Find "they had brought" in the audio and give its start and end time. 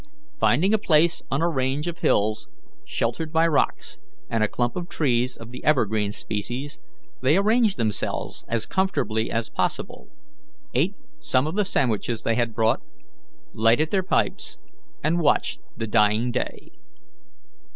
12.23-12.81